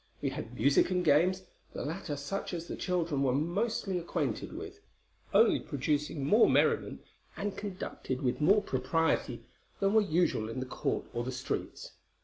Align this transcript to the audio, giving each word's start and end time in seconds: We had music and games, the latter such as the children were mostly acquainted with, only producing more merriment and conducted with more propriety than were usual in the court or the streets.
We 0.19 0.29
had 0.29 0.55
music 0.55 0.89
and 0.89 1.05
games, 1.05 1.43
the 1.73 1.85
latter 1.85 2.15
such 2.15 2.55
as 2.55 2.65
the 2.67 2.75
children 2.75 3.21
were 3.21 3.35
mostly 3.35 3.99
acquainted 3.99 4.51
with, 4.51 4.79
only 5.31 5.59
producing 5.59 6.25
more 6.25 6.49
merriment 6.49 7.03
and 7.37 7.55
conducted 7.55 8.23
with 8.23 8.41
more 8.41 8.63
propriety 8.63 9.43
than 9.79 9.93
were 9.93 10.01
usual 10.01 10.49
in 10.49 10.59
the 10.59 10.65
court 10.65 11.05
or 11.13 11.23
the 11.23 11.31
streets. 11.31 11.91